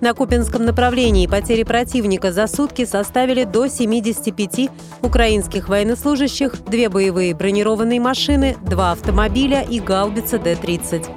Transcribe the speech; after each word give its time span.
на 0.00 0.14
Купинском 0.14 0.64
направлении 0.64 1.26
потери 1.26 1.62
противника 1.62 2.32
за 2.32 2.46
сутки 2.46 2.84
составили 2.84 3.44
до 3.44 3.68
75 3.68 4.70
украинских 5.02 5.68
военнослужащих, 5.68 6.64
две 6.64 6.88
боевые 6.88 7.34
бронированные 7.34 8.00
машины, 8.00 8.56
два 8.62 8.92
автомобиля 8.92 9.62
и 9.62 9.80
гаубица 9.80 10.38
Д-30. 10.38 11.08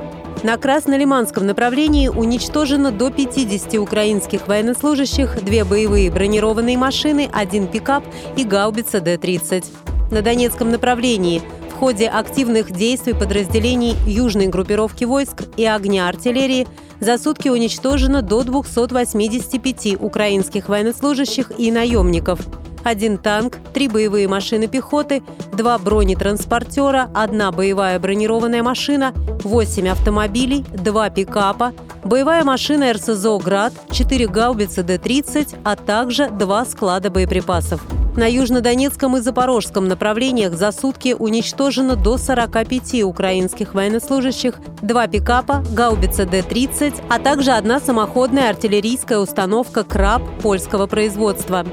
На 0.43 0.55
Краснолиманском 0.55 1.45
направлении 1.45 2.07
уничтожено 2.07 2.91
до 2.91 3.11
50 3.11 3.73
украинских 3.75 4.47
военнослужащих, 4.47 5.43
две 5.43 5.65
боевые 5.65 6.09
бронированные 6.09 6.77
машины, 6.77 7.29
один 7.33 7.67
пикап 7.67 8.05
и 8.37 8.45
гаубица 8.45 9.01
Д-30. 9.01 9.65
На 10.11 10.21
Донецком 10.21 10.71
направлении 10.71 11.41
ходе 11.79 12.07
активных 12.07 12.71
действий 12.71 13.13
подразделений 13.13 13.95
южной 14.05 14.47
группировки 14.47 15.05
войск 15.05 15.43
и 15.57 15.65
огня 15.65 16.07
артиллерии– 16.07 16.67
за 16.99 17.17
сутки 17.17 17.49
уничтожено 17.49 18.21
до 18.21 18.43
285 18.43 20.01
украинских 20.01 20.69
военнослужащих 20.69 21.51
и 21.57 21.71
наемников. 21.71 22.39
Один 22.83 23.17
танк, 23.17 23.57
три 23.73 23.89
боевые 23.89 24.27
машины 24.27 24.67
пехоты, 24.67 25.21
два 25.51 25.77
бронетранспортера, 25.77 27.09
одна 27.13 27.51
боевая 27.51 27.99
бронированная 27.99 28.63
машина, 28.63 29.13
восемь 29.43 29.89
автомобилей, 29.89 30.65
два 30.73 31.09
пикапа, 31.09 31.73
боевая 32.05 32.45
машина 32.45 32.93
РСЗО 32.93 33.37
«Град», 33.39 33.73
четыре 33.91 34.27
гаубицы 34.27 34.83
Д-30, 34.83 35.57
а 35.65 35.75
также 35.75 36.29
два 36.29 36.65
склада 36.65 37.09
боеприпасов. 37.09 37.81
На 38.19 38.29
южнодонецком 38.29 39.15
и 39.15 39.21
запорожском 39.21 39.87
направлениях 39.87 40.53
за 40.53 40.73
сутки 40.73 41.15
уничтожено 41.17 41.95
до 41.95 42.17
45 42.17 43.03
украинских 43.03 43.73
военнослужащих, 43.73 44.55
два 44.81 45.07
пикапа, 45.07 45.63
гаубица 45.71 46.25
Д-30, 46.25 47.01
а 47.07 47.19
также 47.19 47.51
одна 47.51 47.79
самоходная 47.79 48.49
артиллерийская 48.49 49.19
установка 49.19 49.85
«Краб» 49.85 50.21
польского 50.41 50.85
производства. 50.85 51.65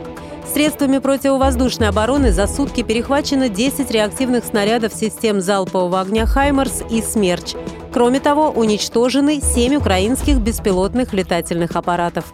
Средствами 0.55 0.99
противовоздушной 0.99 1.89
обороны 1.89 2.31
за 2.31 2.47
сутки 2.47 2.85
перехвачено 2.85 3.49
10 3.49 3.91
реактивных 3.91 4.45
снарядов 4.45 4.95
систем 4.95 5.41
залпового 5.41 6.01
огня 6.01 6.27
«Хаймерс» 6.27 6.85
и 6.89 7.03
«Смерч». 7.03 7.55
Кроме 7.93 8.21
того, 8.21 8.51
уничтожены 8.51 9.41
7 9.41 9.75
украинских 9.75 10.39
беспилотных 10.39 11.13
летательных 11.13 11.75
аппаратов. 11.75 12.33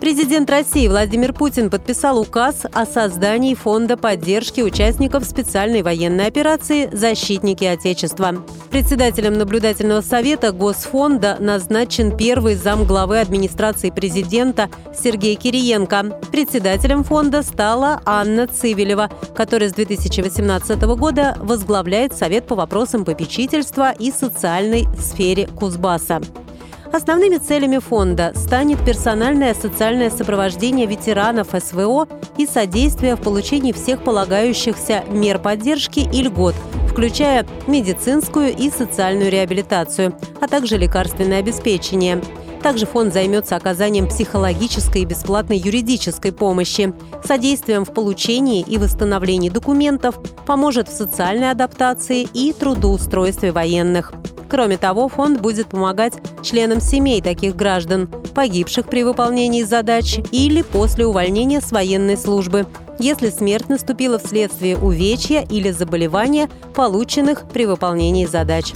Президент 0.00 0.48
России 0.48 0.86
Владимир 0.86 1.32
Путин 1.32 1.70
подписал 1.70 2.20
указ 2.20 2.64
о 2.72 2.86
создании 2.86 3.54
фонда 3.54 3.96
поддержки 3.96 4.60
участников 4.60 5.24
специальной 5.24 5.82
военной 5.82 6.26
операции 6.28 6.88
«Защитники 6.92 7.64
Отечества». 7.64 8.44
Председателем 8.70 9.34
наблюдательного 9.34 10.00
совета 10.00 10.52
Госфонда 10.52 11.36
назначен 11.40 12.16
первый 12.16 12.54
зам 12.54 12.84
главы 12.84 13.18
администрации 13.18 13.90
президента 13.90 14.70
Сергей 14.96 15.34
Кириенко. 15.34 16.20
Председателем 16.30 17.02
фонда 17.02 17.42
стала 17.42 18.00
Анна 18.04 18.46
Цивилева, 18.46 19.10
которая 19.34 19.68
с 19.68 19.72
2018 19.72 20.80
года 20.96 21.36
возглавляет 21.40 22.14
Совет 22.14 22.46
по 22.46 22.54
вопросам 22.54 23.04
попечительства 23.04 23.90
и 23.90 24.12
социальной 24.12 24.86
сфере 24.96 25.48
Кузбасса. 25.48 26.20
Основными 26.92 27.36
целями 27.36 27.78
фонда 27.78 28.32
станет 28.34 28.82
персональное 28.84 29.54
социальное 29.54 30.10
сопровождение 30.10 30.86
ветеранов 30.86 31.48
СВО 31.52 32.08
и 32.38 32.46
содействие 32.46 33.14
в 33.16 33.20
получении 33.20 33.72
всех 33.72 34.02
полагающихся 34.02 35.04
мер 35.10 35.38
поддержки 35.38 36.00
и 36.00 36.22
льгот, 36.22 36.54
включая 36.88 37.46
медицинскую 37.66 38.56
и 38.56 38.70
социальную 38.70 39.30
реабилитацию, 39.30 40.14
а 40.40 40.48
также 40.48 40.78
лекарственное 40.78 41.40
обеспечение. 41.40 42.22
Также 42.62 42.86
фонд 42.86 43.12
займется 43.12 43.56
оказанием 43.56 44.08
психологической 44.08 45.02
и 45.02 45.04
бесплатной 45.04 45.58
юридической 45.58 46.32
помощи, 46.32 46.92
содействием 47.24 47.84
в 47.84 47.94
получении 47.94 48.62
и 48.62 48.78
восстановлении 48.78 49.48
документов, 49.48 50.18
поможет 50.46 50.88
в 50.88 50.96
социальной 50.96 51.50
адаптации 51.50 52.28
и 52.32 52.52
трудоустройстве 52.52 53.52
военных. 53.52 54.12
Кроме 54.48 54.78
того, 54.78 55.08
фонд 55.08 55.40
будет 55.40 55.68
помогать 55.68 56.14
членам 56.42 56.80
семей 56.80 57.20
таких 57.20 57.54
граждан, 57.54 58.08
погибших 58.34 58.86
при 58.86 59.04
выполнении 59.04 59.62
задач 59.62 60.18
или 60.32 60.62
после 60.62 61.06
увольнения 61.06 61.60
с 61.60 61.70
военной 61.70 62.16
службы, 62.16 62.66
если 62.98 63.30
смерть 63.30 63.68
наступила 63.68 64.18
вследствие 64.18 64.76
увечья 64.76 65.46
или 65.48 65.70
заболевания, 65.70 66.48
полученных 66.74 67.48
при 67.48 67.66
выполнении 67.66 68.26
задач. 68.26 68.72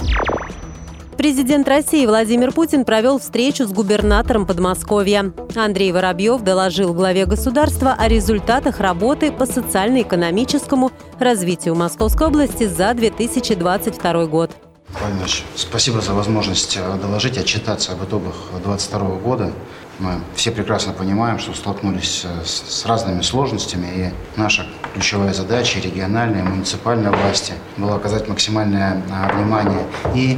Президент 1.23 1.69
России 1.69 2.05
Владимир 2.05 2.51
Путин 2.51 2.83
провел 2.83 3.17
встречу 3.17 3.65
с 3.65 3.71
губернатором 3.71 4.45
Подмосковья. 4.45 5.31
Андрей 5.55 5.93
Воробьев 5.93 6.41
доложил 6.41 6.93
главе 6.93 7.25
государства 7.25 7.95
о 7.97 8.09
результатах 8.09 8.81
работы 8.81 9.31
по 9.31 9.45
социально-экономическому 9.45 10.91
развитию 11.19 11.75
Московской 11.75 12.27
области 12.27 12.67
за 12.67 12.93
2022 12.93 14.25
год. 14.25 14.51
Павел 14.99 15.15
спасибо 15.55 16.01
за 16.01 16.13
возможность 16.13 16.75
э, 16.75 16.97
доложить, 17.01 17.37
отчитаться 17.37 17.93
об 17.93 18.03
итогах 18.03 18.35
2022 18.61 18.99
года. 19.19 19.53
Мы 19.99 20.19
все 20.35 20.51
прекрасно 20.51 20.91
понимаем, 20.91 21.39
что 21.39 21.53
столкнулись 21.53 22.25
э, 22.25 22.43
с 22.43 22.85
разными 22.85 23.21
сложностями, 23.21 23.87
и 23.95 24.13
наша 24.35 24.65
ключевая 24.93 25.33
задача 25.33 25.79
региональной, 25.79 26.39
и 26.39 26.43
муниципальной 26.43 27.11
власти 27.11 27.53
была 27.77 27.95
оказать 27.95 28.27
максимальное 28.27 29.01
э, 29.09 29.35
внимание 29.35 29.83
и 30.15 30.37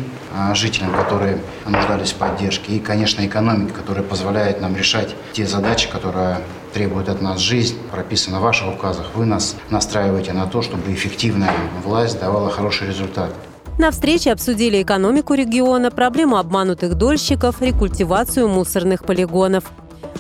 жителям, 0.54 0.94
которые 0.94 1.38
нуждались 1.66 2.12
в 2.12 2.16
поддержке, 2.16 2.74
и, 2.74 2.80
конечно, 2.80 3.26
экономике, 3.26 3.72
которая 3.72 4.04
позволяет 4.04 4.60
нам 4.60 4.76
решать 4.76 5.16
те 5.32 5.48
задачи, 5.48 5.90
которые 5.90 6.42
требует 6.74 7.08
от 7.08 7.22
нас 7.22 7.40
жизнь, 7.40 7.78
прописано 7.90 8.40
в 8.40 8.44
ваших 8.44 8.76
указах. 8.76 9.12
Вы 9.16 9.26
нас 9.26 9.56
настраиваете 9.70 10.34
на 10.34 10.46
то, 10.46 10.62
чтобы 10.62 10.94
эффективная 10.94 11.54
власть 11.86 12.20
давала 12.20 12.50
хороший 12.50 12.90
результат. 12.90 13.34
На 13.78 13.92
встрече 13.92 14.32
обсудили 14.32 14.82
экономику 14.82 15.34
региона, 15.34 15.92
проблему 15.92 16.38
обманутых 16.38 16.96
дольщиков, 16.96 17.62
рекультивацию 17.62 18.48
мусорных 18.48 19.06
полигонов. 19.06 19.66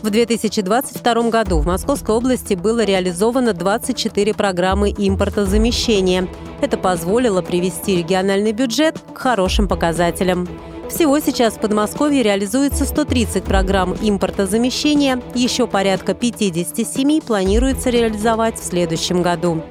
В 0.05 0.11
2022 0.11 1.29
году 1.31 1.57
в 1.57 1.65
Московской 1.65 2.13
области 2.13 2.53
было 2.53 2.85
реализовано 2.85 3.53
24 3.53 4.35
программы 4.35 4.91
импортозамещения. 4.91 6.27
Это 6.61 6.77
позволило 6.77 7.41
привести 7.41 7.97
региональный 7.97 8.51
бюджет 8.51 8.99
к 9.15 9.17
хорошим 9.17 9.67
показателям. 9.67 10.47
Всего 10.91 11.17
сейчас 11.17 11.55
в 11.55 11.59
Подмосковье 11.59 12.21
реализуется 12.21 12.85
130 12.85 13.45
программ 13.45 13.95
импортозамещения, 13.99 15.23
еще 15.33 15.65
порядка 15.65 16.13
57 16.13 17.21
планируется 17.21 17.89
реализовать 17.89 18.59
в 18.59 18.63
следующем 18.63 19.23
году. 19.23 19.63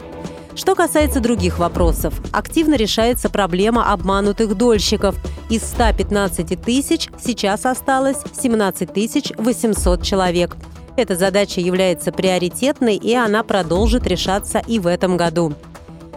Что 0.56 0.74
касается 0.74 1.20
других 1.20 1.60
вопросов, 1.60 2.14
активно 2.32 2.74
решается 2.74 3.30
проблема 3.30 3.92
обманутых 3.92 4.56
дольщиков. 4.56 5.14
Из 5.50 5.62
115 5.62 6.60
тысяч 6.60 7.08
сейчас 7.22 7.66
осталось 7.66 8.18
17 8.40 9.36
800 9.36 10.02
человек. 10.02 10.56
Эта 10.96 11.16
задача 11.16 11.60
является 11.60 12.12
приоритетной, 12.12 12.96
и 12.96 13.14
она 13.14 13.42
продолжит 13.42 14.06
решаться 14.06 14.62
и 14.66 14.78
в 14.78 14.86
этом 14.86 15.16
году. 15.16 15.52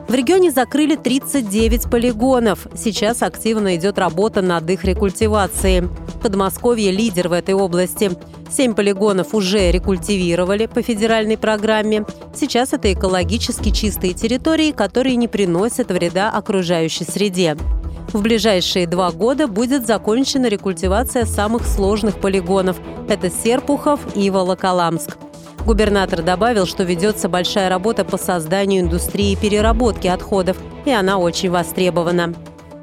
В 0.07 0.13
регионе 0.13 0.51
закрыли 0.51 0.95
39 0.95 1.89
полигонов. 1.89 2.67
Сейчас 2.73 3.21
активно 3.21 3.75
идет 3.75 3.97
работа 3.97 4.41
над 4.41 4.69
их 4.69 4.85
рекультивацией. 4.85 5.89
Подмосковье– 6.21 6.91
лидер 6.93 7.27
в 7.27 7.33
этой 7.33 7.55
области. 7.55 8.11
Семь 8.49 8.73
полигонов 8.73 9.33
уже 9.33 9.69
рекультивировали 9.69 10.67
по 10.67 10.81
федеральной 10.81 11.37
программе. 11.37 12.05
Сейчас 12.33 12.71
это 12.71 12.93
экологически 12.93 13.71
чистые 13.71 14.13
территории, 14.13 14.71
которые 14.71 15.17
не 15.17 15.27
приносят 15.27 15.91
вреда 15.91 16.31
окружающей 16.31 17.03
среде. 17.03 17.57
В 18.17 18.23
ближайшие 18.23 18.87
два 18.87 19.11
года 19.11 19.47
будет 19.47 19.85
закончена 19.85 20.47
рекультивация 20.47 21.23
самых 21.23 21.67
сложных 21.67 22.19
полигонов– 22.19 22.77
это 23.07 23.29
Серпухов 23.29 23.99
и 24.15 24.31
Волоколамск. 24.31 25.17
Губернатор 25.67 26.23
добавил, 26.23 26.65
что 26.65 26.81
ведется 26.81 27.29
большая 27.29 27.69
работа 27.69 28.03
по 28.03 28.17
созданию 28.17 28.81
индустрии 28.81 29.35
переработки 29.35 30.07
отходов, 30.07 30.57
и 30.85 30.89
она 30.89 31.19
очень 31.19 31.51
востребована. 31.51 32.33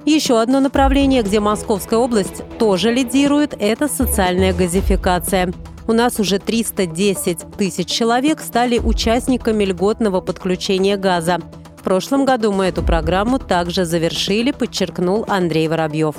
Еще 0.04 0.40
одно 0.40 0.60
направление, 0.60 1.24
где 1.24 1.40
Московская 1.40 1.98
область 1.98 2.44
тоже 2.60 2.92
лидирует, 2.92 3.56
это 3.58 3.88
социальная 3.88 4.54
газификация. 4.54 5.52
у 5.88 5.92
нас 5.92 6.20
уже 6.20 6.38
310 6.38 7.56
тысяч 7.58 7.88
человек 7.88 8.40
стали 8.40 8.78
участниками 8.78 9.64
льготного 9.64 10.20
подключения 10.20 10.96
газа. 10.96 11.40
Прошлом 11.84 12.24
году 12.24 12.50
мы 12.50 12.64
эту 12.64 12.82
программу 12.82 13.38
также 13.38 13.84
завершили, 13.84 14.52
подчеркнул 14.52 15.26
Андрей 15.28 15.68
Воробьев. 15.68 16.16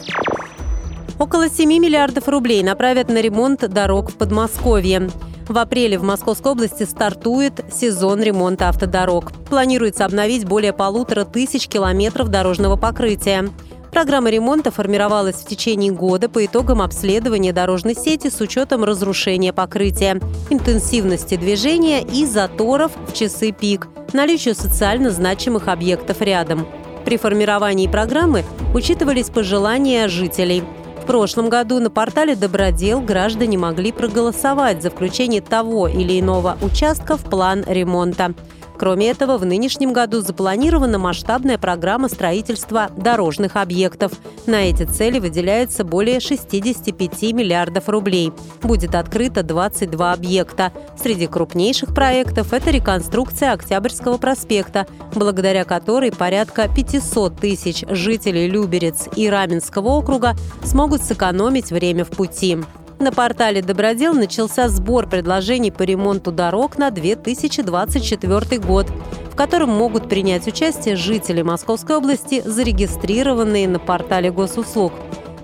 Около 1.17 1.49
7 1.49 1.67
миллиардов 1.67 2.27
рублей 2.27 2.61
направят 2.61 3.09
на 3.09 3.19
ремонт 3.19 3.67
дорог 3.67 4.11
в 4.11 4.15
Подмосковье. 4.15 5.09
В 5.47 5.57
апреле 5.57 5.97
в 5.97 6.03
Московской 6.03 6.51
области 6.51 6.83
стартует 6.83 7.65
сезон 7.73 8.21
ремонта 8.21 8.69
автодорог. 8.69 9.31
Планируется 9.49 10.05
обновить 10.05 10.45
более 10.45 10.71
полутора 10.71 11.25
тысяч 11.25 11.67
километров 11.67 12.29
дорожного 12.29 12.75
покрытия. 12.75 13.49
Программа 13.95 14.29
ремонта 14.29 14.71
формировалась 14.71 15.37
в 15.37 15.47
течение 15.47 15.89
года 15.89 16.27
по 16.27 16.45
итогам 16.45 16.81
обследования 16.81 17.53
дорожной 17.53 17.95
сети 17.95 18.29
с 18.29 18.41
учетом 18.41 18.83
разрушения 18.83 19.53
покрытия, 19.53 20.19
интенсивности 20.49 21.37
движения 21.37 22.03
и 22.03 22.25
заторов 22.25 22.91
в 23.07 23.13
часы 23.13 23.53
пик, 23.53 23.87
наличию 24.11 24.53
социально 24.53 25.11
значимых 25.11 25.69
объектов 25.69 26.19
рядом. 26.19 26.67
При 27.05 27.15
формировании 27.15 27.87
программы 27.87 28.43
учитывались 28.73 29.29
пожелания 29.29 30.09
жителей– 30.09 30.65
в 31.05 31.07
прошлом 31.07 31.49
году 31.49 31.79
на 31.79 31.91
портале 31.91 32.35
«Добродел» 32.35 32.99
граждане 32.99 33.59
могли 33.59 33.91
проголосовать 33.91 34.81
за 34.81 34.89
включение 34.89 35.39
того 35.39 35.87
или 35.87 36.19
иного 36.19 36.57
участка 36.63 37.15
в 37.15 37.21
план 37.21 37.63
ремонта. 37.67 38.33
Кроме 38.77 39.09
этого, 39.09 39.37
в 39.37 39.45
нынешнем 39.45 39.93
году 39.93 40.21
запланирована 40.21 40.99
масштабная 40.99 41.57
программа 41.57 42.09
строительства 42.09 42.89
дорожных 42.95 43.55
объектов. 43.55 44.11
На 44.45 44.69
эти 44.69 44.83
цели 44.83 45.19
выделяется 45.19 45.83
более 45.83 46.19
65 46.19 47.33
миллиардов 47.33 47.87
рублей. 47.89 48.33
Будет 48.61 48.95
открыто 48.95 49.43
22 49.43 50.13
объекта. 50.13 50.71
Среди 51.01 51.27
крупнейших 51.27 51.93
проектов 51.93 52.53
это 52.53 52.69
реконструкция 52.69 53.53
Октябрьского 53.53 54.17
проспекта, 54.17 54.87
благодаря 55.13 55.63
которой 55.63 56.11
порядка 56.11 56.67
500 56.67 57.39
тысяч 57.39 57.83
жителей 57.87 58.47
Люберец 58.47 59.07
и 59.15 59.29
Раменского 59.29 59.89
округа 59.89 60.35
смогут 60.63 61.01
сэкономить 61.01 61.71
время 61.71 62.03
в 62.03 62.09
пути. 62.09 62.57
На 62.97 63.11
портале 63.11 63.61
«Добродел» 63.61 64.13
начался 64.13 64.69
сбор 64.69 65.07
предложений 65.07 65.71
по 65.71 65.83
ремонту 65.83 66.31
дорог 66.31 66.77
на 66.77 66.91
2024 66.91 68.61
год, 68.61 68.87
в 69.29 69.35
котором 69.35 69.69
могут 69.69 70.07
принять 70.07 70.47
участие 70.47 70.95
жители 70.95 71.41
Московской 71.41 71.97
области, 71.97 72.41
зарегистрированные 72.45 73.67
на 73.67 73.79
портале 73.79 74.31
госуслуг. 74.31 74.93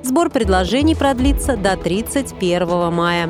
Сбор 0.02 0.30
предложений 0.30 0.96
продлится 0.96 1.58
до 1.58 1.76
31 1.76 2.94
мая. 2.94 3.30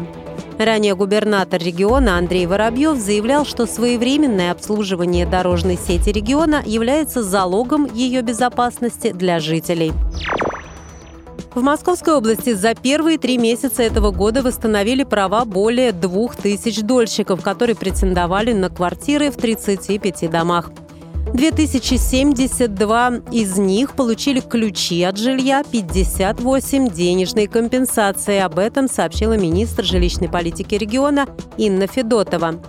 Ранее 0.59 0.95
губернатор 0.95 1.59
региона 1.59 2.19
Андрей 2.19 2.45
Воробьев 2.45 2.97
заявлял, 2.97 3.43
что 3.43 3.65
своевременное 3.65 4.51
обслуживание 4.51 5.25
дорожной 5.25 5.77
сети 5.77 6.11
региона 6.11 6.61
является 6.63 7.23
залогом 7.23 7.91
ее 7.91 8.21
безопасности 8.21 9.11
для 9.11 9.39
жителей. 9.39 9.91
В 11.53 11.61
Московской 11.61 12.13
области 12.13 12.53
за 12.53 12.73
первые 12.75 13.17
три 13.17 13.37
месяца 13.37 13.83
этого 13.83 14.11
года 14.11 14.41
восстановили 14.41 15.03
права 15.03 15.43
более 15.43 15.91
двух 15.91 16.37
тысяч 16.37 16.79
дольщиков, 16.79 17.41
которые 17.43 17.75
претендовали 17.75 18.53
на 18.53 18.69
квартиры 18.69 19.31
в 19.31 19.35
35 19.35 20.31
домах. 20.31 20.71
2072 21.33 23.11
из 23.31 23.57
них 23.57 23.93
получили 23.95 24.39
ключи 24.39 25.03
от 25.03 25.17
жилья, 25.17 25.63
58– 25.69 26.87
денежные 26.93 27.49
компенсации. 27.49 28.39
Об 28.39 28.57
этом 28.57 28.87
сообщила 28.87 29.37
министр 29.37 29.83
жилищной 29.83 30.29
политики 30.29 30.75
региона 30.75 31.27
Инна 31.57 31.87
Федотова. 31.87 32.61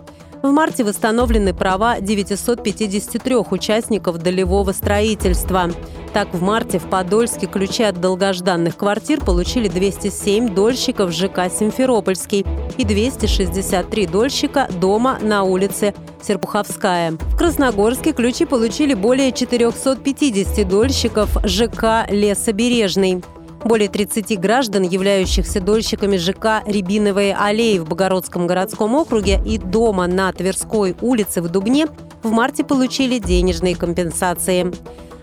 В 0.43 0.50
марте 0.50 0.83
восстановлены 0.83 1.55
права 1.55 2.00
953 2.00 3.37
участников 3.37 4.19
долевого 4.19 4.73
строительства. 4.73 5.71
Так, 6.12 6.35
в 6.35 6.43
марте 6.43 6.81
в 6.81 6.91
Подольске 6.91 7.47
ключи 7.47 7.85
от 7.85 8.00
долгожданных 8.00 8.77
квартир 8.77 9.21
получили 9.25 9.69
207 9.69 10.53
дольщиков 10.53 11.12
ЖК 11.12 11.49
«Симферопольский» 11.49 12.44
и 12.77 12.85
263 12.85 14.06
дольщика 14.09 14.69
дома 14.81 15.19
на 15.23 15.44
улице 15.44 15.94
Серпуховская. 16.21 17.12
В 17.12 17.37
Красногорске 17.37 18.12
ключи 18.12 18.45
получили 18.45 18.95
более 18.95 19.31
450 19.31 20.69
дольщиков 20.69 21.37
ЖК 21.45 22.06
«Лесобережный». 22.11 23.23
Более 23.64 23.88
30 23.88 24.41
граждан, 24.41 24.82
являющихся 24.82 25.61
дольщиками 25.61 26.17
ЖК 26.17 26.62
«Рябиновые 26.67 27.37
аллеи» 27.37 27.79
в 27.79 27.88
Богородском 27.88 28.49
городском 28.49 28.94
округе 28.94 29.41
и 29.47 29.56
дома 29.56 30.09
на 30.09 30.32
Тверской 30.32 30.97
улице 31.00 31.41
в 31.41 31.49
Дубне, 31.49 31.87
в 32.25 32.31
марте 32.31 32.64
получили 32.64 33.19
денежные 33.19 33.76
компенсации. 33.76 34.73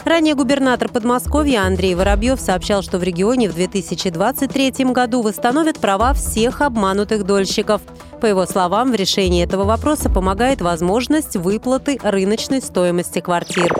Ранее 0.05 0.35
губернатор 0.35 0.87
Подмосковья 0.87 1.63
Андрей 1.63 1.93
Воробьев 1.95 2.39
сообщал, 2.39 2.81
что 2.81 2.97
в 2.97 3.03
регионе 3.03 3.49
в 3.49 3.55
2023 3.55 4.85
году 4.85 5.21
восстановят 5.21 5.77
права 5.79 6.13
всех 6.13 6.61
обманутых 6.61 7.25
дольщиков. 7.25 7.81
По 8.21 8.25
его 8.25 8.45
словам, 8.45 8.91
в 8.91 8.95
решении 8.95 9.43
этого 9.43 9.65
вопроса 9.65 10.09
помогает 10.09 10.61
возможность 10.61 11.35
выплаты 11.35 11.99
рыночной 12.01 12.61
стоимости 12.61 13.19
квартир. 13.19 13.75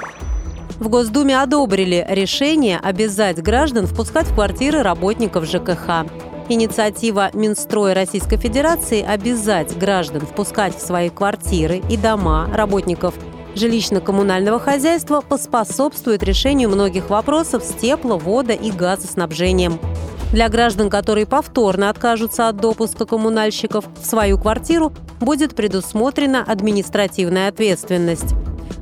В 0.79 0.87
Госдуме 0.87 1.37
одобрили 1.41 2.05
решение 2.09 2.79
обязать 2.79 3.41
граждан 3.41 3.85
впускать 3.85 4.27
в 4.27 4.33
квартиры 4.33 4.81
работников 4.81 5.43
ЖКХ. 5.43 6.05
Инициатива 6.47 7.31
Минстроя 7.33 7.93
Российской 7.93 8.37
Федерации 8.37 9.03
обязать 9.03 9.77
граждан 9.77 10.21
впускать 10.21 10.73
в 10.77 10.79
свои 10.79 11.09
квартиры 11.09 11.81
и 11.89 11.97
дома 11.97 12.49
работников 12.53 13.13
жилищно-коммунального 13.55 14.57
хозяйства 14.57 15.19
поспособствует 15.19 16.23
решению 16.23 16.69
многих 16.69 17.09
вопросов 17.09 17.61
с 17.63 17.73
тепло-, 17.73 18.17
водо- 18.17 18.57
и 18.57 18.71
газоснабжением. 18.71 19.79
Для 20.31 20.47
граждан, 20.47 20.89
которые 20.89 21.25
повторно 21.25 21.89
откажутся 21.89 22.47
от 22.47 22.55
допуска 22.55 23.05
коммунальщиков 23.05 23.83
в 24.01 24.05
свою 24.05 24.39
квартиру, 24.39 24.93
будет 25.19 25.55
предусмотрена 25.55 26.41
административная 26.41 27.49
ответственность. 27.49 28.33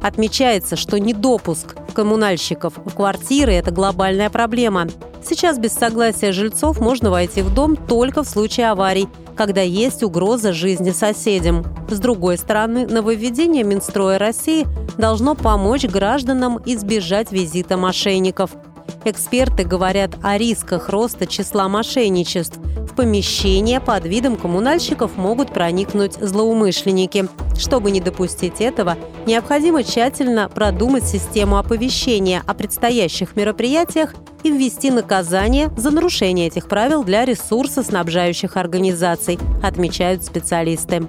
Отмечается, 0.01 0.75
что 0.75 0.99
недопуск 0.99 1.75
коммунальщиков 1.93 2.73
в 2.77 2.93
квартиры– 2.93 3.53
это 3.53 3.71
глобальная 3.71 4.29
проблема. 4.29 4.87
Сейчас 5.23 5.57
без 5.57 5.73
согласия 5.73 6.31
жильцов 6.31 6.79
можно 6.79 7.09
войти 7.09 7.41
в 7.41 7.53
дом 7.53 7.75
только 7.75 8.23
в 8.23 8.29
случае 8.29 8.69
аварий, 8.69 9.07
когда 9.35 9.61
есть 9.61 10.03
угроза 10.03 10.53
жизни 10.53 10.91
соседям. 10.91 11.65
С 11.89 11.99
другой 11.99 12.37
стороны, 12.37 12.87
нововведение 12.87 13.63
Минстроя 13.63 14.17
России 14.17 14.65
должно 14.97 15.35
помочь 15.35 15.85
гражданам 15.85 16.59
избежать 16.65 17.31
визита 17.31 17.77
мошенников– 17.77 18.51
Эксперты 19.05 19.63
говорят 19.63 20.11
о 20.21 20.37
рисках 20.37 20.89
роста 20.89 21.27
числа 21.27 21.69
мошенничеств. 21.69 22.59
Помещение 22.97 23.79
под 23.79 24.07
видом 24.07 24.35
коммунальщиков 24.37 25.17
могут 25.17 25.53
проникнуть 25.53 26.15
злоумышленники. 26.15 27.27
Чтобы 27.55 27.91
не 27.91 28.01
допустить 28.01 28.59
этого, 28.59 28.97
необходимо 29.27 29.83
тщательно 29.83 30.49
продумать 30.49 31.03
систему 31.03 31.59
оповещения 31.59 32.41
о 32.47 32.55
предстоящих 32.55 33.35
мероприятиях 33.35 34.15
и 34.41 34.49
ввести 34.49 34.89
наказание 34.89 35.69
за 35.77 35.91
нарушение 35.91 36.47
этих 36.47 36.67
правил 36.67 37.03
для 37.03 37.23
ресурсоснабжающих 37.23 38.57
организаций, 38.57 39.37
отмечают 39.61 40.25
специалисты. 40.25 41.07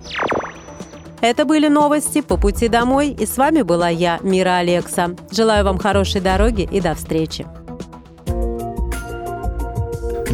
Это 1.23 1.47
были 1.47 1.69
новости 1.69 2.21
по 2.21 2.37
пути 2.37 2.69
домой, 2.69 3.17
и 3.19 3.25
с 3.25 3.39
вами 3.39 3.63
была 3.63 3.89
я, 3.89 4.19
Мира 4.23 4.59
Алекса. 4.59 5.17
Желаю 5.31 5.65
вам 5.65 5.79
хорошей 5.79 6.21
дороги 6.21 6.69
и 6.71 6.83
до 6.83 6.95
встречи. 6.95 7.47